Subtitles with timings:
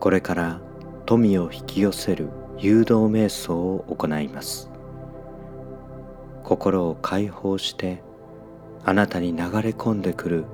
[0.00, 0.60] これから
[1.06, 4.70] 富を引き寄せる誘導瞑想を行います。
[6.44, 8.02] 心を解放して
[8.84, 10.44] あなたに流れ込んでくる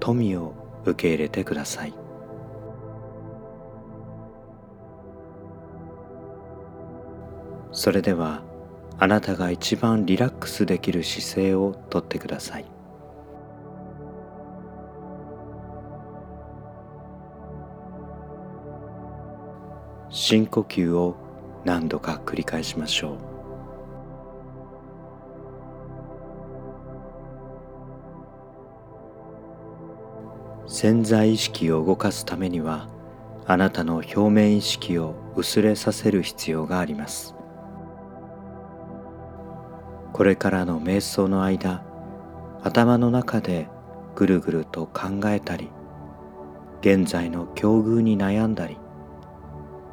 [0.00, 0.54] 富を
[0.84, 1.94] 受け入れてください。
[7.72, 8.42] それでは
[8.98, 12.73] あなたが一番リラックスできる姿勢をとってください。
[20.26, 21.16] 深呼吸を
[21.66, 23.18] 何度か繰り返しましょ
[30.66, 30.66] う。
[30.66, 32.88] 潜在意識を動かすためには
[33.44, 37.34] あなたの表面意識を薄れさせる必要があります。
[40.14, 41.84] これからの瞑想の間
[42.62, 43.68] 頭の中で
[44.14, 45.68] ぐるぐると考えたり
[46.80, 48.78] 現在の境遇に悩んだり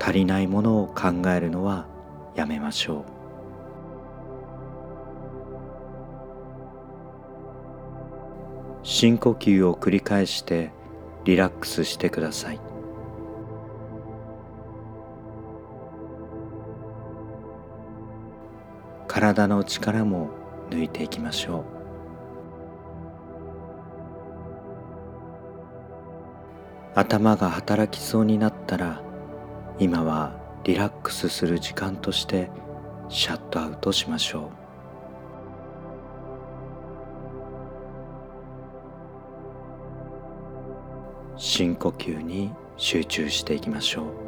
[0.00, 1.86] 足りないものを考えるのは
[2.34, 3.04] やめましょう。
[8.82, 10.72] 深呼吸を繰り返して
[11.24, 12.60] リラックスしてください。
[19.08, 20.30] 体の力も
[20.70, 21.64] 抜いていきましょう。
[26.94, 29.02] 頭が働きそうになったら
[29.78, 30.32] 今は
[30.64, 32.50] リラックスする時間として
[33.10, 34.66] シャットアウトしましょう。
[41.38, 44.25] 深呼吸に集中していきましょう。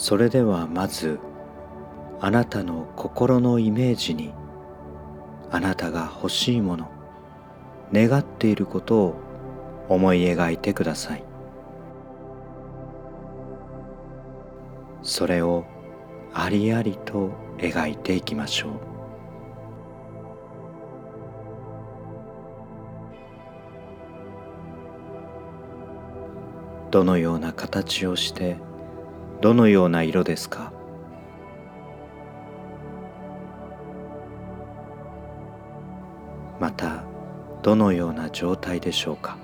[0.00, 1.18] それではまず
[2.20, 4.32] あなたの心のイメージに
[5.50, 6.88] あなたが欲しいもの
[7.92, 9.16] 願っていることを
[9.88, 11.24] 思い描いてください。
[15.02, 15.64] それを
[16.32, 18.70] ありありと描いていきましょう。
[26.92, 28.67] どのような形をして
[29.40, 30.72] どのような色ですか？
[36.58, 37.04] また
[37.62, 39.36] どのような状態でしょうか？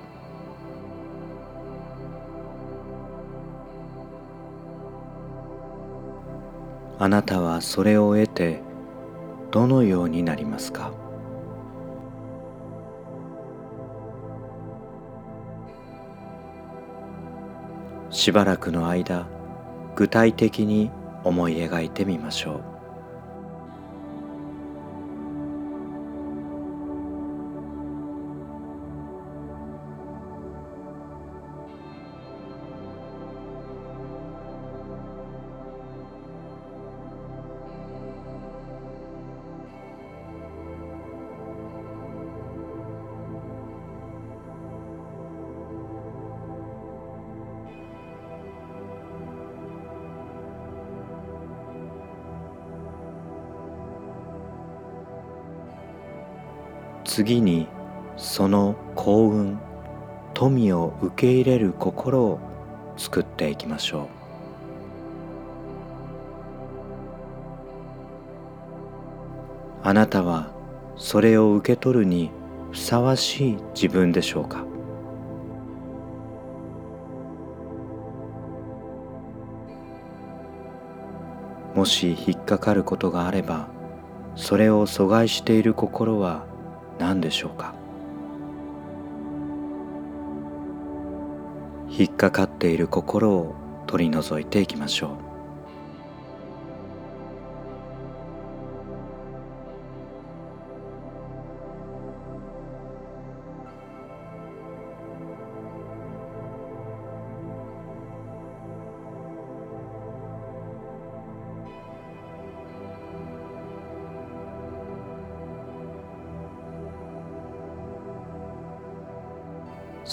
[6.98, 8.62] あなたはそれを得て
[9.52, 10.92] どのようになりますか？
[18.10, 19.28] しばらくの間
[19.96, 20.90] 具体的に
[21.22, 22.73] 思い描いてみましょう。
[57.14, 57.68] 次に
[58.16, 59.60] その幸運
[60.32, 62.40] 富を受け入れる心を
[62.96, 64.08] 作っていきましょ
[69.84, 69.84] う。
[69.84, 70.50] あなたは
[70.96, 72.32] それを受け取るに
[72.72, 74.64] ふさわしい自分でしょうか？
[81.76, 83.68] もし引っかかることがあれば
[84.34, 86.52] それを阻害している心は
[86.98, 87.74] 何でしょうか？
[91.88, 93.54] 引っかかっている心を
[93.86, 95.33] 取り除いていきましょう。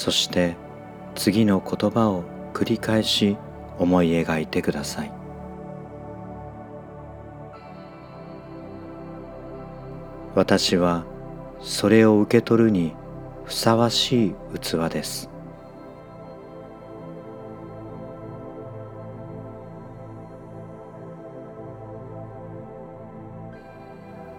[0.01, 0.56] そして
[1.13, 2.24] 次の言葉を
[2.56, 3.38] 繰り返し
[3.77, 5.12] 思い描いてください。
[10.33, 11.06] 私は
[11.59, 12.95] それを受け取るに
[13.45, 15.30] ふさわしい器です。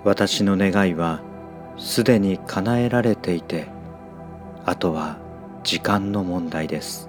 [0.03, 1.21] 私の願いは
[1.79, 3.69] すでに叶えられていて
[4.65, 5.22] あとは
[5.63, 7.09] 時間の問題です。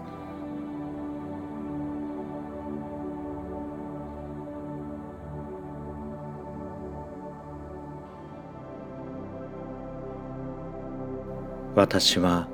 [11.76, 12.48] 私は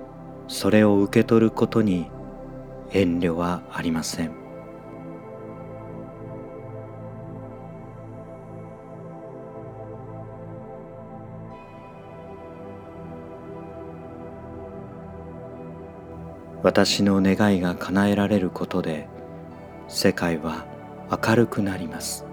[0.48, 2.10] それを受け取ることに
[2.92, 4.39] 遠慮はありません。
[16.62, 19.08] 私の願いが叶えられることで
[19.88, 20.66] 世界は
[21.10, 22.26] 明るくなります。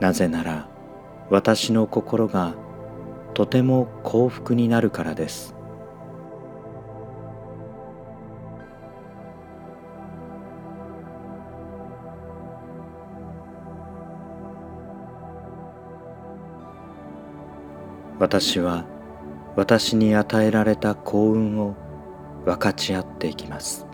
[0.00, 0.68] なぜなら
[1.28, 2.54] 私の心が
[3.34, 5.57] とても幸福になるからです。
[18.18, 18.84] 私は
[19.54, 21.76] 私に与えられた幸運を
[22.44, 23.86] 分かち合っていきます。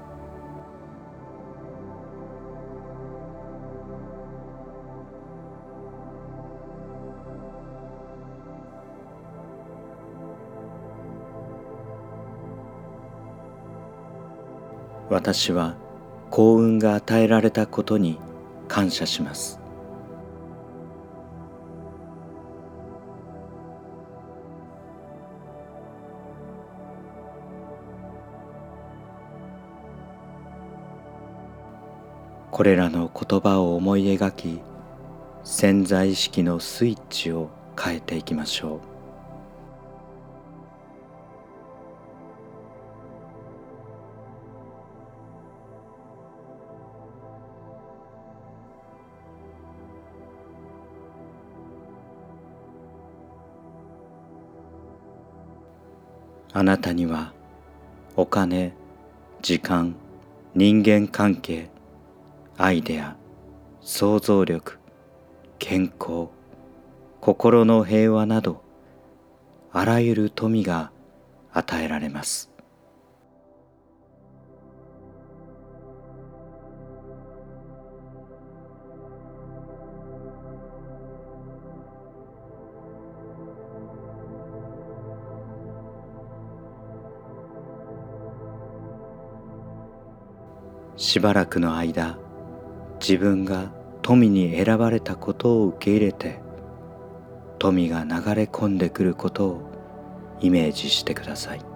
[15.11, 15.77] 私は
[16.31, 18.19] 幸運が与えられたことに
[18.69, 19.64] 感謝します。
[32.55, 34.61] これらの言葉を思い描き
[35.43, 38.81] 潜在意識のスイッチを変えていきましょう。
[56.53, 57.33] あなたには
[58.15, 58.75] お金、
[59.43, 59.97] 時間、
[60.55, 61.74] 人間関係、
[62.57, 63.17] アイデア、
[63.81, 64.79] 想像力、
[65.59, 66.29] 健康、
[67.21, 68.63] 心の平和など
[69.73, 70.93] あらゆる富が
[71.53, 72.53] 与えられます。
[90.97, 92.24] しばらくの間
[93.07, 93.71] 自分が
[94.01, 96.41] 富に選ばれたことを受け入れて
[97.59, 101.74] 富が流れ込んでくることをイメージしてください。